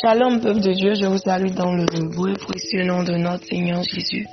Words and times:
Shalom, 0.00 0.40
peuple 0.40 0.60
de 0.60 0.72
Dieu, 0.74 0.94
je 0.94 1.06
vous 1.06 1.18
salue 1.18 1.50
dans 1.50 1.72
le 1.72 1.84
beau 2.14 2.28
et 2.28 2.34
précieux 2.34 2.84
nom 2.84 3.02
de 3.02 3.14
notre 3.14 3.44
Seigneur 3.46 3.82
Jésus. 3.82 4.28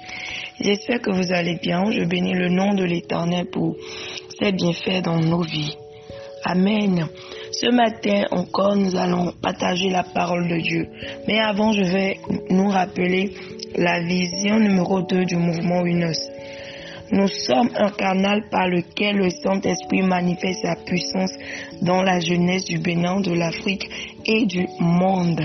J'espère 0.59 1.01
que 1.01 1.09
vous 1.09 1.33
allez 1.33 1.57
bien. 1.59 1.89
Je 1.91 2.03
bénis 2.03 2.33
le 2.35 2.49
nom 2.49 2.75
de 2.75 2.83
l'Éternel 2.83 3.47
pour 3.47 3.75
ses 4.39 4.51
bienfaits 4.51 5.01
dans 5.03 5.19
nos 5.19 5.41
vies. 5.41 5.75
Amen. 6.43 7.07
Ce 7.51 7.71
matin 7.71 8.25
encore, 8.29 8.75
nous 8.75 8.95
allons 8.95 9.31
partager 9.41 9.89
la 9.89 10.03
parole 10.03 10.47
de 10.47 10.57
Dieu. 10.57 10.87
Mais 11.27 11.39
avant, 11.39 11.71
je 11.71 11.83
vais 11.83 12.19
nous 12.51 12.69
rappeler 12.69 13.31
la 13.75 14.01
vision 14.01 14.59
numéro 14.59 15.01
2 15.01 15.25
du 15.25 15.35
mouvement 15.35 15.83
UNOS. 15.83 16.34
Nous 17.11 17.27
sommes 17.27 17.69
un 17.75 17.91
canal 17.91 18.49
par 18.49 18.67
lequel 18.67 19.17
le 19.17 19.29
Saint-Esprit 19.29 20.01
manifeste 20.01 20.61
sa 20.63 20.75
puissance 20.75 21.33
dans 21.81 22.01
la 22.01 22.19
jeunesse 22.19 22.65
du 22.65 22.79
Bénin, 22.79 23.21
de 23.21 23.31
l'Afrique 23.33 23.87
et 24.25 24.45
du 24.45 24.65
monde. 24.79 25.41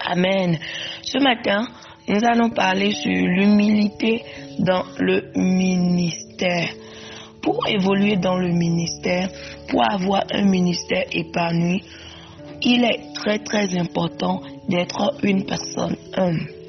Amen. 0.00 0.58
Ce 1.02 1.18
matin, 1.18 1.66
nous 2.08 2.20
allons 2.24 2.50
parler 2.50 2.90
sur 2.90 3.10
l'humilité 3.10 4.22
dans 4.58 4.84
le 4.98 5.32
ministère. 5.34 6.68
Pour 7.42 7.66
évoluer 7.66 8.16
dans 8.16 8.36
le 8.36 8.48
ministère, 8.48 9.28
pour 9.68 9.82
avoir 9.90 10.24
un 10.30 10.44
ministère 10.44 11.04
épanoui, 11.10 11.82
il 12.62 12.84
est 12.84 13.14
très 13.14 13.38
très 13.38 13.78
important 13.78 14.42
d'être 14.68 15.14
une 15.22 15.44
personne 15.44 15.96
humble. 16.16 16.63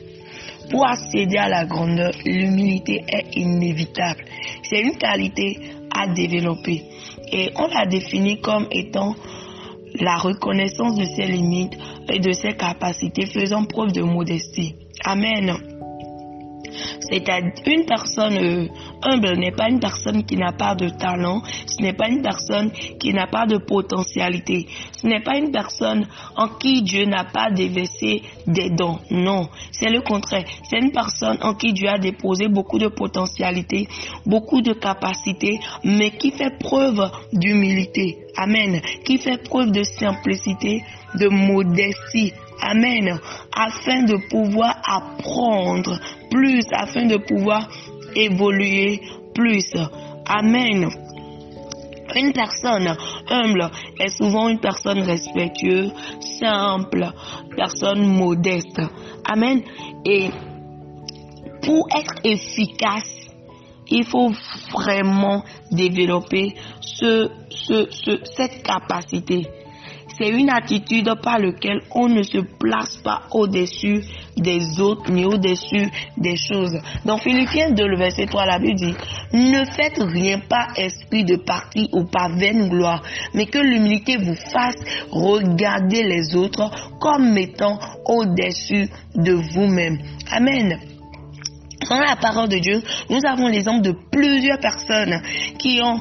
Pour 0.69 0.87
accéder 0.87 1.37
à 1.37 1.49
la 1.49 1.65
grandeur, 1.65 2.11
l'humilité 2.25 3.03
est 3.07 3.35
inévitable. 3.35 4.25
C'est 4.63 4.81
une 4.81 4.97
qualité 4.97 5.59
à 5.95 6.07
développer. 6.07 6.83
Et 7.31 7.51
on 7.55 7.67
la 7.67 7.85
définit 7.85 8.41
comme 8.41 8.67
étant 8.71 9.15
la 9.99 10.17
reconnaissance 10.17 10.95
de 10.95 11.05
ses 11.05 11.25
limites 11.25 11.73
et 12.09 12.19
de 12.19 12.31
ses 12.31 12.53
capacités, 12.53 13.25
faisant 13.25 13.65
preuve 13.65 13.91
de 13.91 14.01
modestie. 14.01 14.75
Amen. 15.03 15.74
C'est 16.99 17.27
une 17.67 17.85
personne 17.85 18.37
euh, 18.37 18.67
humble 19.03 19.37
n'est 19.37 19.51
pas 19.51 19.69
une 19.69 19.79
personne 19.79 20.23
qui 20.23 20.37
n'a 20.37 20.51
pas 20.51 20.75
de 20.75 20.89
talent, 20.89 21.41
ce 21.65 21.81
n'est 21.81 21.93
pas 21.93 22.09
une 22.09 22.21
personne 22.21 22.71
qui 22.99 23.13
n'a 23.13 23.27
pas 23.27 23.45
de 23.45 23.57
potentialité, 23.57 24.67
ce 24.91 25.07
n'est 25.07 25.21
pas 25.21 25.37
une 25.37 25.51
personne 25.51 26.07
en 26.35 26.47
qui 26.47 26.81
Dieu 26.81 27.05
n'a 27.05 27.25
pas 27.25 27.51
déversé 27.51 28.23
des 28.47 28.69
dons. 28.69 28.99
Non, 29.11 29.49
c'est 29.71 29.89
le 29.89 30.01
contraire. 30.01 30.45
C'est 30.69 30.79
une 30.79 30.91
personne 30.91 31.37
en 31.41 31.53
qui 31.53 31.73
Dieu 31.73 31.87
a 31.89 31.97
déposé 31.97 32.47
beaucoup 32.47 32.79
de 32.79 32.87
potentialité, 32.87 33.87
beaucoup 34.25 34.61
de 34.61 34.73
capacité, 34.73 35.59
mais 35.83 36.11
qui 36.11 36.31
fait 36.31 36.57
preuve 36.57 37.09
d'humilité. 37.33 38.17
Amen. 38.37 38.81
Qui 39.05 39.17
fait 39.17 39.41
preuve 39.41 39.71
de 39.71 39.83
simplicité, 39.83 40.83
de 41.15 41.27
modestie. 41.27 42.33
Amen. 42.61 43.19
Afin 43.55 44.03
de 44.03 44.17
pouvoir 44.29 44.75
apprendre 44.83 45.99
plus, 46.29 46.65
afin 46.73 47.05
de 47.05 47.17
pouvoir 47.17 47.67
évoluer 48.15 49.01
plus. 49.33 49.73
Amen. 50.25 50.89
Une 52.15 52.31
personne 52.31 52.95
humble 53.29 53.69
est 53.99 54.09
souvent 54.09 54.47
une 54.47 54.59
personne 54.59 54.99
respectueuse, 54.99 55.91
simple, 56.39 57.11
personne 57.55 58.05
modeste. 58.05 58.81
Amen. 59.25 59.61
Et 60.05 60.29
pour 61.61 61.87
être 61.95 62.13
efficace, 62.23 63.27
il 63.87 64.05
faut 64.05 64.31
vraiment 64.71 65.43
développer 65.71 66.55
ce, 66.79 67.29
ce, 67.49 67.87
cette 68.35 68.63
capacité 68.63 69.47
c'est 70.17 70.29
une 70.29 70.49
attitude 70.49 71.09
par 71.21 71.39
laquelle 71.39 71.81
on 71.91 72.07
ne 72.07 72.23
se 72.23 72.37
place 72.37 72.97
pas 72.97 73.23
au-dessus 73.31 74.01
des 74.37 74.79
autres 74.79 75.11
ni 75.11 75.25
au-dessus 75.25 75.89
des 76.17 76.37
choses. 76.37 76.77
Dans 77.05 77.17
Philippiens 77.17 77.71
2, 77.71 77.85
le 77.85 77.97
verset 77.97 78.25
3, 78.25 78.45
la 78.45 78.59
Bible 78.59 78.75
dit, 78.75 78.95
ne 79.33 79.65
faites 79.65 79.99
rien 79.99 80.39
par 80.39 80.77
esprit 80.77 81.23
de 81.25 81.35
parti 81.35 81.89
ou 81.91 82.05
par 82.05 82.29
vaine 82.35 82.69
gloire, 82.69 83.01
mais 83.33 83.45
que 83.45 83.59
l'humilité 83.59 84.17
vous 84.17 84.35
fasse 84.35 84.77
regarder 85.11 86.03
les 86.03 86.35
autres 86.35 86.69
comme 86.99 87.37
étant 87.37 87.79
au-dessus 88.05 88.89
de 89.15 89.33
vous-même. 89.33 89.99
Amen. 90.31 90.79
Dans 91.89 91.99
la 91.99 92.15
parole 92.15 92.49
de 92.49 92.57
Dieu, 92.57 92.81
nous 93.09 93.19
avons 93.27 93.47
l'exemple 93.47 93.83
de 93.83 93.93
plusieurs 94.11 94.59
personnes 94.59 95.21
qui 95.59 95.79
ont 95.83 95.99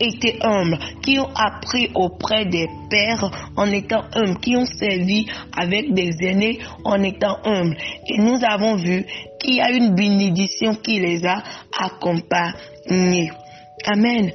été 0.00 0.38
humbles, 0.42 0.78
qui 1.02 1.18
ont 1.18 1.28
appris 1.34 1.90
auprès 1.94 2.44
des 2.46 2.66
pères 2.90 3.30
en 3.56 3.70
étant 3.70 4.04
humbles, 4.14 4.40
qui 4.40 4.56
ont 4.56 4.66
servi 4.66 5.26
avec 5.56 5.92
des 5.92 6.10
aînés 6.22 6.58
en 6.84 7.02
étant 7.02 7.38
humbles. 7.44 7.76
Et 8.08 8.18
nous 8.18 8.38
avons 8.42 8.76
vu 8.76 9.04
qu'il 9.40 9.56
y 9.56 9.60
a 9.60 9.70
une 9.70 9.94
bénédiction 9.94 10.74
qui 10.74 11.00
les 11.00 11.24
a 11.26 11.42
accompagnés. 11.78 13.30
Amen. 13.86 14.32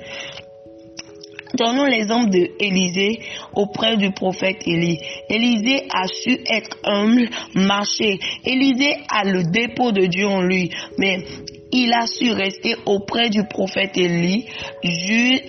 Donnons 1.54 1.86
l'exemple 1.86 2.32
de 2.32 2.50
Élisée 2.60 3.20
auprès 3.54 3.96
du 3.98 4.12
prophète 4.12 4.64
Élie. 4.66 4.98
Élisée 5.30 5.84
a 5.94 6.08
su 6.08 6.40
être 6.50 6.78
humble, 6.84 7.30
marcher. 7.54 8.18
Élisée 8.44 8.96
a 9.08 9.24
le 9.24 9.44
dépôt 9.44 9.92
de 9.92 10.08
Dieu 10.08 10.26
en 10.26 10.42
lui, 10.42 10.72
mais 10.98 11.24
il 11.74 11.92
a 11.92 12.06
su 12.06 12.32
rester 12.32 12.76
auprès 12.86 13.30
du 13.30 13.44
prophète 13.46 13.98
Élie, 13.98 14.46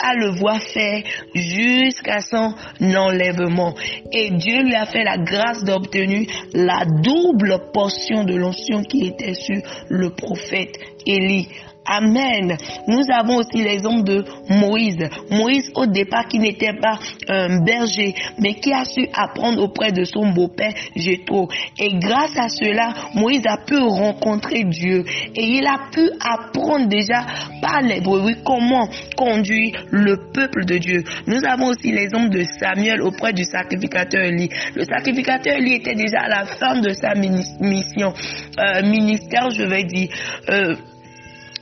à 0.01 0.15
le 0.15 0.31
voir 0.31 0.61
faire 0.61 1.03
jusqu'à 1.35 2.21
son 2.21 2.55
enlèvement. 2.81 3.75
Et 4.11 4.31
Dieu 4.31 4.63
lui 4.63 4.75
a 4.75 4.87
fait 4.87 5.05
la 5.05 5.19
grâce 5.19 5.63
d'obtenir 5.65 6.27
la 6.55 6.85
double 6.87 7.71
portion 7.73 8.25
de 8.25 8.35
l'onction 8.35 8.83
qui 8.83 9.07
était 9.07 9.35
sur 9.35 9.61
le 9.89 10.11
prophète 10.11 10.79
Élie. 11.07 11.49
Amen. 11.87 12.57
Nous 12.89 13.03
avons 13.13 13.37
aussi 13.37 13.63
l'exemple 13.63 14.05
de 14.05 14.25
Moïse. 14.49 14.99
Moïse 15.31 15.71
au 15.75 15.87
départ 15.87 16.27
qui 16.29 16.39
n'était 16.39 16.73
pas 16.81 16.99
un 17.29 17.63
berger, 17.63 18.15
mais 18.39 18.55
qui 18.55 18.73
a 18.73 18.85
su 18.85 19.07
apprendre 19.13 19.63
auprès 19.63 19.93
de 19.93 20.05
son 20.05 20.33
beau-père 20.33 20.73
Jétro. 20.97 21.49
Et 21.79 21.95
grâce 21.99 22.37
à 22.39 22.49
cela, 22.49 22.95
Moïse 23.15 23.45
a 23.47 23.59
pu 23.59 23.77
rencontrer 23.77 24.65
Dieu. 24.65 25.05
Et 25.35 25.45
il 25.45 25.67
a 25.67 25.91
pu 25.93 26.09
apprendre 26.21 26.89
déjà 26.89 27.27
par 27.61 27.83
les 27.83 28.01
brebis 28.01 28.37
comment 28.45 28.89
conduire 29.17 29.85
le 29.91 30.31
peuple 30.33 30.65
de 30.65 30.79
Dieu. 30.79 31.05
Nous 31.27 31.45
avons 31.45 31.67
aussi 31.69 31.93
l'exemple 31.93 32.31
de 32.31 32.45
Samuel 32.45 33.03
auprès 33.03 33.33
du 33.33 33.45
sacrificateur 33.45 34.23
Eli. 34.23 34.49
Le 34.75 34.85
sacrificateur 34.85 35.55
Eli 35.57 35.75
était 35.75 35.95
déjà 35.95 36.21
à 36.21 36.29
la 36.29 36.47
fin 36.47 36.81
de 36.81 36.91
sa 36.91 37.15
mission, 37.15 38.13
euh, 38.59 38.83
ministère, 38.83 39.51
je 39.51 39.65
vais 39.65 39.85
dire. 39.85 40.09
Euh, 40.49 40.75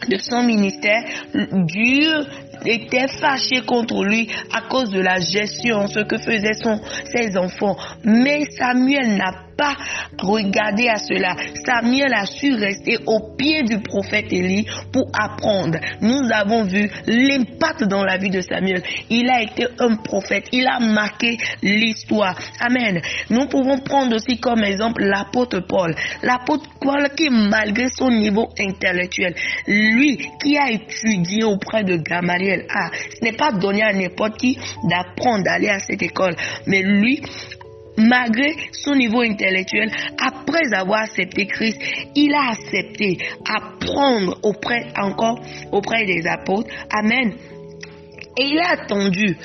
de 0.09 0.17
son 0.19 0.43
ministère, 0.43 1.03
Dieu 1.35 2.27
était 2.65 3.09
fâché 3.09 3.63
contre 3.67 4.05
lui 4.05 4.29
à 4.53 4.63
cause 4.63 4.91
de 4.91 5.01
la 5.01 5.19
gestion, 5.19 5.87
ce 5.87 6.01
que 6.01 6.19
faisaient 6.19 6.53
ses 7.05 7.37
enfants. 7.37 7.77
Mais 8.05 8.45
Samuel 8.57 9.17
n'a 9.17 9.33
pas 9.62 9.77
regardé 10.19 10.89
à 10.89 10.97
cela. 10.97 11.37
Samuel 11.65 12.12
a 12.15 12.27
su 12.27 12.55
rester 12.55 12.99
au 13.06 13.34
pied 13.37 13.62
du 13.62 13.78
prophète 13.81 14.33
Élie 14.33 14.67
pour 14.93 15.09
apprendre. 15.12 15.78
Nous 16.00 16.21
avons 16.33 16.65
vu 16.65 16.91
l'impact 17.06 17.84
dans 17.84 18.05
la 18.05 18.17
vie 18.17 18.31
de 18.31 18.41
Samuel. 18.41 18.83
Il 19.09 19.31
a 19.31 19.43
été 19.43 19.67
un 19.78 19.97
prophète. 19.97 20.49
Il 20.53 20.67
a 20.67 20.81
marqué 20.81 21.37
l'histoire. 21.62 22.37
Amen. 22.61 23.01
Nous 23.31 23.47
pouvons 23.47 23.78
prendre 23.78 24.17
aussi 24.17 24.39
comme 24.39 24.65
exemple 24.65 25.05
l'apôtre 25.05 25.61
Paul. 25.61 25.95
L'apôtre 26.22 26.69
Paul 26.81 27.09
qui, 27.17 27.31
malgré 27.31 27.87
son 27.89 28.11
niveau 28.11 28.49
intellectuel, 28.59 29.34
lui 29.69 30.19
qui 30.43 30.59
a 30.59 30.71
étudié 30.71 31.45
auprès 31.45 31.84
de 31.84 31.97
Gamaliel, 31.97 32.67
ah, 32.69 32.91
ce 32.93 33.25
n'est 33.25 33.37
pas 33.37 33.53
donné 33.53 33.83
à 33.83 33.93
n'importe 33.93 34.39
qui 34.39 34.59
d'apprendre 34.89 35.45
d'aller 35.45 35.69
à 35.69 35.78
cette 35.78 36.03
école. 36.03 36.34
Mais 36.66 36.83
lui, 36.83 37.22
malgré 37.97 38.54
son 38.72 38.94
niveau 38.94 39.21
intellectuel, 39.21 39.91
après 40.18 40.72
avoir 40.74 41.03
accepté 41.03 41.47
Christ, 41.47 41.80
il 42.15 42.33
a 42.34 42.50
accepté 42.50 43.18
apprendre 43.48 44.39
auprès, 44.42 44.86
encore 44.97 45.41
auprès 45.71 46.04
des 46.06 46.27
apôtres. 46.27 46.71
Amen. 46.91 47.34
Et 48.36 48.44
il 48.44 48.59
a 48.59 48.71
attendu 48.71 49.36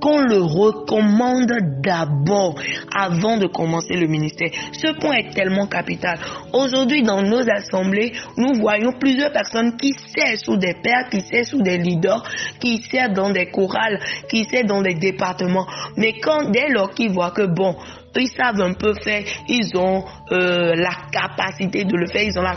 qu'on 0.00 0.20
le 0.20 0.42
recommande 0.42 1.52
d'abord 1.82 2.54
avant 2.94 3.36
de 3.36 3.46
commencer 3.46 3.94
le 3.94 4.06
ministère. 4.06 4.50
Ce 4.72 4.92
point 4.98 5.16
est 5.16 5.34
tellement 5.34 5.66
capital. 5.66 6.18
Aujourd'hui, 6.52 7.02
dans 7.02 7.22
nos 7.22 7.48
assemblées, 7.48 8.12
nous 8.36 8.54
voyons 8.54 8.92
plusieurs 8.92 9.32
personnes 9.32 9.76
qui 9.76 9.92
servent 9.92 10.38
sous 10.38 10.56
des 10.56 10.74
pères, 10.82 11.08
qui 11.10 11.20
servent 11.20 11.46
sous 11.46 11.62
des 11.62 11.78
leaders, 11.78 12.22
qui 12.60 12.78
servent 12.78 13.12
dans 13.12 13.30
des 13.30 13.46
chorales, 13.50 14.00
qui 14.28 14.44
servent 14.44 14.66
dans 14.66 14.82
des 14.82 14.94
départements. 14.94 15.66
Mais 15.96 16.14
quand, 16.20 16.50
dès 16.50 16.68
lors 16.68 16.90
qu'ils 16.90 17.12
voient 17.12 17.30
que, 17.32 17.46
bon, 17.46 17.76
ils 18.16 18.28
savent 18.28 18.60
un 18.60 18.74
peu 18.74 18.94
faire, 18.94 19.22
ils 19.48 19.76
ont 19.76 20.04
euh, 20.32 20.74
la 20.74 20.94
capacité 21.12 21.84
de 21.84 21.96
le 21.96 22.06
faire, 22.06 22.22
ils 22.22 22.38
ont 22.38 22.42
la, 22.42 22.54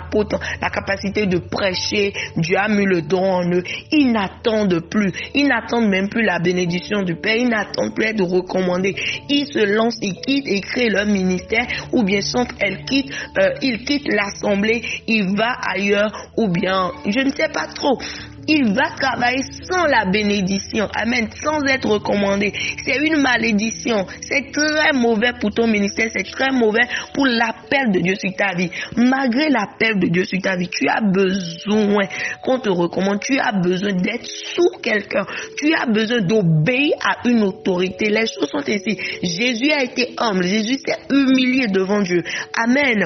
la 0.62 0.70
capacité 0.70 1.26
de 1.28 1.38
prêcher, 1.38 2.14
Dieu 2.38 2.58
a 2.58 2.68
mis 2.68 2.86
le 2.86 3.02
don 3.02 3.24
en 3.24 3.52
eux. 3.52 3.64
Ils 3.92 4.12
n'attendent 4.12 4.80
plus, 4.90 5.12
ils 5.34 5.48
n'attendent 5.48 5.90
même 5.90 6.10
plus 6.10 6.24
la 6.24 6.40
bénédiction 6.40 7.04
du 7.04 7.16
Père, 7.16 7.36
ils 7.36 7.50
n'attendent 7.50 7.94
plus 7.96 8.14
de 8.14 8.24
recommander. 8.24 8.96
Ils 9.30 9.46
se 9.46 9.64
lancent, 9.66 10.00
ils 10.02 10.16
quittent 10.16 10.48
et 10.48 10.62
créent 10.62 10.90
leur 10.90 11.06
ministère, 11.06 11.68
ou 11.92 12.04
bien 12.04 12.22
sont 12.22 12.48
elles 12.60 12.84
quittent, 12.86 13.14
euh, 13.38 13.50
ils 13.62 13.84
quittent 13.86 14.12
l'assemblée, 14.12 14.82
ils 15.08 15.26
vont 15.26 15.44
ailleurs, 15.68 16.12
ou 16.38 16.48
bien, 16.48 16.92
je 17.06 17.20
ne 17.20 17.30
sais 17.30 17.50
pas 17.50 17.68
trop 17.68 18.00
il 18.48 18.74
va 18.74 18.90
travailler 18.92 19.44
sans 19.64 19.86
la 19.86 20.06
bénédiction. 20.06 20.88
Amen. 20.96 21.28
Sans 21.42 21.64
être 21.66 21.88
recommandé. 21.88 22.54
C'est 22.84 22.98
une 22.98 23.22
malédiction. 23.22 24.06
C'est 24.22 24.52
très 24.52 24.92
mauvais 24.94 25.34
pour 25.40 25.52
ton 25.52 25.68
ministère. 25.68 26.10
C'est 26.12 26.30
très 26.30 26.52
mauvais 26.52 26.88
pour 27.14 27.26
l'appel 27.26 27.92
de 27.92 28.00
Dieu 28.00 28.16
sur 28.16 28.34
ta 28.36 28.54
vie. 28.56 28.70
Malgré 28.98 29.50
l'appel 29.50 30.00
de 30.00 30.08
Dieu 30.08 30.26
sur 30.26 30.40
ta 30.42 30.56
vie, 30.56 30.70
tu 30.70 30.88
as 30.88 31.02
besoin 31.02 32.06
qu'on 32.44 32.60
te 32.60 32.70
recommande. 32.70 33.20
Tu 33.22 33.40
as 33.40 33.52
besoin 33.54 33.94
d'être 33.94 34.26
sous 34.26 34.70
quelqu'un. 34.82 35.26
Tu 35.58 35.74
as 35.74 35.86
besoin 35.86 36.22
d'obéir 36.22 36.94
à 37.04 37.28
une 37.28 37.44
autorité. 37.44 38.10
Les 38.10 38.28
choses 38.28 38.50
sont 38.50 38.64
ici. 38.68 38.98
Jésus 39.22 39.72
a 39.72 39.84
été 39.84 40.14
humble. 40.18 40.44
Jésus 40.44 40.80
s'est 40.86 41.00
humilié 41.10 41.68
devant 41.68 42.02
Dieu. 42.02 42.24
Amen. 42.56 43.06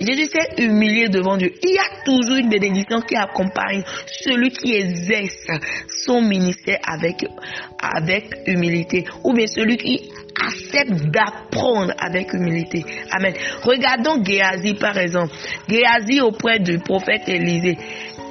Jésus 0.00 0.28
s'est 0.28 0.62
humilié 0.62 1.08
devant 1.08 1.36
Dieu. 1.36 1.52
Il 1.62 1.70
y 1.70 1.78
a 1.78 2.04
toujours 2.04 2.36
une 2.36 2.48
bénédiction 2.48 3.00
qui 3.00 3.16
accompagne 3.16 3.82
celui 4.06 4.50
qui 4.50 4.74
exerce 4.74 5.46
son 5.88 6.22
ministère 6.22 6.78
avec, 6.82 7.24
humilité. 8.46 9.04
Ou 9.24 9.32
bien 9.32 9.46
celui 9.46 9.76
qui 9.76 10.08
accepte 10.40 11.06
d'apprendre 11.06 11.92
avec 11.98 12.32
humilité. 12.32 12.84
Amen. 13.10 13.34
Regardons 13.62 14.22
Géasi 14.22 14.74
par 14.74 14.96
exemple. 14.96 15.32
Géasi 15.68 16.20
auprès 16.20 16.58
du 16.58 16.78
prophète 16.78 17.28
Élisée. 17.28 17.76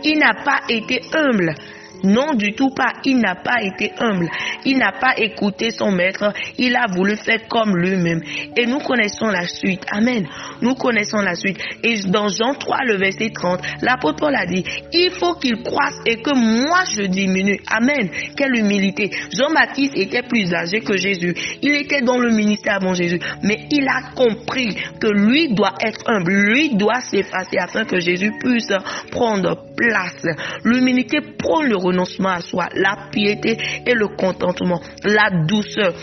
Il 0.04 0.20
n'a 0.20 0.34
pas 0.44 0.62
été 0.70 1.02
humble. 1.14 1.56
Non, 2.04 2.34
du 2.34 2.54
tout 2.54 2.70
pas. 2.70 2.94
Il 3.04 3.20
n'a 3.20 3.36
pas 3.36 3.62
été 3.62 3.92
humble. 4.00 4.30
Il 4.66 4.78
n'a 4.78 4.92
pas 4.92 5.14
écouté 5.18 5.72
son 5.72 5.92
maître. 5.92 6.34
Il 6.58 6.76
a 6.76 6.86
voulu 6.92 7.16
faire 7.16 7.48
comme 7.48 7.76
lui-même. 7.78 8.22
Et 8.56 8.66
nous 8.66 8.80
connaissons 8.80 9.28
la 9.28 9.48
suite. 9.48 9.84
Amen. 9.92 10.28
Nous 10.62 10.76
connaissons 10.76 11.22
la 11.22 11.36
suite. 11.36 11.60
Et 11.84 12.00
dans 12.08 12.28
Jean 12.28 12.54
3, 12.54 12.78
le 12.86 12.98
verset 12.98 13.30
30, 13.34 13.62
l'apôtre 13.82 14.18
Paul 14.20 14.36
a 14.36 14.46
dit, 14.46 14.64
il 14.94 15.12
faut 15.12 15.36
qu'il 15.36 15.62
croisse 15.62 16.00
et 16.06 16.22
que 16.22 16.36
moi 16.36 16.84
je 16.96 17.04
diminue. 17.04 17.60
Amen. 17.68 18.10
Quelle 18.36 18.56
humilité. 18.56 19.12
Jean-Baptiste 19.32 19.98
était 19.98 20.24
plus 20.24 20.54
âgé 20.54 20.82
que 20.82 20.98
Jésus. 20.98 21.34
Il 21.62 21.76
était 21.76 22.02
dans 22.02 22.18
le 22.18 22.32
ministère 22.34 22.76
avant 22.76 22.94
Jésus. 22.94 23.20
Mais 23.44 23.68
il 23.72 23.88
a 23.88 24.14
compris 24.16 24.76
que 25.00 25.08
lui 25.08 25.54
doit 25.54 25.74
être 25.82 26.02
humble. 26.08 26.32
Lui 26.32 26.76
doit 26.76 27.02
s'effacer 27.02 27.58
afin 27.60 27.86
que 27.86 28.00
Jésus 28.00 28.32
puisse 28.40 28.72
prendre 29.12 29.66
place. 29.76 30.26
L'humilité 30.64 31.20
prône 31.38 31.68
le 31.68 31.76
renoncement 31.86 32.30
à 32.30 32.42
soi, 32.42 32.68
la 32.76 33.10
piété 33.12 33.58
et 33.86 33.94
le 33.94 34.08
contentement, 34.16 34.82
la 35.04 35.30
douceur. 35.46 35.94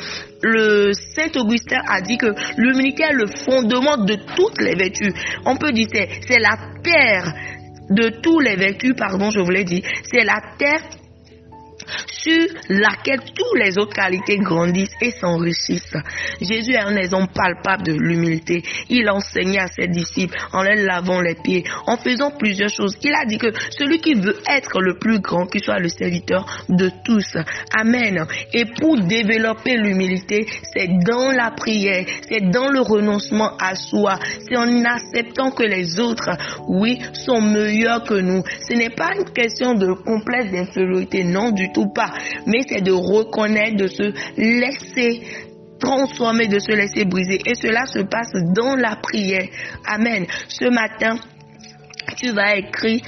Le 0.42 0.92
Saint 0.92 1.30
Augustin 1.40 1.80
a 1.88 2.00
dit 2.00 2.18
que 2.18 2.26
l'humilité 2.56 3.04
est 3.04 3.14
le 3.14 3.26
fondement 3.26 3.96
de 3.96 4.16
toutes 4.36 4.60
les 4.60 4.74
vertus. 4.74 5.12
On 5.44 5.56
peut 5.56 5.72
dire 5.72 5.86
c'est 5.92 6.08
c'est 6.26 6.40
la 6.40 6.56
terre 6.82 7.32
de 7.90 8.08
tous 8.20 8.40
les 8.40 8.56
vertus, 8.56 8.94
pardon, 8.96 9.30
je 9.30 9.40
vous 9.40 9.50
l'ai 9.50 9.64
dit, 9.64 9.82
c'est 10.04 10.24
la 10.24 10.40
terre 10.58 10.80
sur 12.22 12.46
laquelle 12.68 13.20
toutes 13.20 13.58
les 13.58 13.78
autres 13.78 13.94
qualités 13.94 14.38
grandissent 14.38 14.94
et 15.00 15.10
s'enrichissent. 15.10 15.96
Jésus 16.40 16.72
est 16.72 16.80
un 16.80 16.96
exemple 16.96 17.32
palpable 17.34 17.84
de 17.84 17.92
l'humilité. 17.92 18.62
Il 18.88 19.08
enseignait 19.10 19.60
à 19.60 19.66
ses 19.66 19.88
disciples 19.88 20.36
en 20.52 20.62
leur 20.62 20.76
lavant 20.76 21.20
les 21.20 21.34
pieds, 21.34 21.64
en 21.86 21.96
faisant 21.96 22.30
plusieurs 22.30 22.70
choses. 22.70 22.96
Il 23.02 23.14
a 23.14 23.24
dit 23.24 23.38
que 23.38 23.52
celui 23.70 23.98
qui 23.98 24.14
veut 24.14 24.38
être 24.48 24.80
le 24.80 24.98
plus 24.98 25.20
grand, 25.20 25.46
qu'il 25.46 25.62
soit 25.62 25.78
le 25.78 25.88
serviteur 25.88 26.46
de 26.68 26.90
tous. 27.04 27.36
Amen. 27.76 28.24
Et 28.52 28.66
pour 28.66 29.00
développer 29.00 29.76
l'humilité, 29.76 30.46
c'est 30.74 30.88
dans 31.04 31.30
la 31.32 31.50
prière, 31.50 32.04
c'est 32.28 32.50
dans 32.50 32.70
le 32.70 32.80
renoncement 32.80 33.56
à 33.58 33.74
soi, 33.74 34.18
c'est 34.48 34.56
en 34.56 34.84
acceptant 34.84 35.50
que 35.50 35.64
les 35.64 35.98
autres, 35.98 36.30
oui, 36.68 36.98
sont 37.12 37.40
meilleurs 37.40 38.04
que 38.04 38.14
nous. 38.14 38.42
Ce 38.68 38.74
n'est 38.74 38.90
pas 38.90 39.10
une 39.16 39.32
question 39.32 39.74
de 39.74 39.92
complexe 39.92 40.52
d'infériorité, 40.52 41.24
non 41.24 41.50
du 41.50 41.72
tout 41.72 41.88
pas 41.92 42.11
mais 42.46 42.60
c'est 42.68 42.80
de 42.80 42.92
reconnaître, 42.92 43.76
de 43.76 43.86
se 43.86 44.12
laisser 44.36 45.22
transformer, 45.78 46.46
de 46.46 46.58
se 46.58 46.72
laisser 46.72 47.04
briser. 47.04 47.40
Et 47.44 47.54
cela 47.54 47.86
se 47.86 48.00
passe 48.00 48.32
dans 48.54 48.76
la 48.76 48.96
prière. 48.96 49.48
Amen. 49.86 50.26
Ce 50.48 50.64
matin, 50.66 51.18
tu 52.16 52.30
vas 52.30 52.56
écrire, 52.56 53.00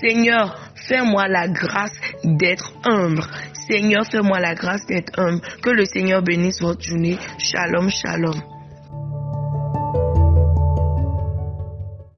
Seigneur, 0.00 0.70
fais-moi 0.88 1.28
la 1.28 1.48
grâce 1.48 1.98
d'être 2.24 2.72
humble. 2.84 3.22
Seigneur, 3.68 4.04
fais-moi 4.06 4.40
la 4.40 4.54
grâce 4.54 4.86
d'être 4.86 5.18
humble. 5.18 5.40
Que 5.62 5.70
le 5.70 5.84
Seigneur 5.84 6.22
bénisse 6.22 6.60
votre 6.60 6.82
journée. 6.82 7.18
Shalom, 7.38 7.90
shalom. 7.90 8.55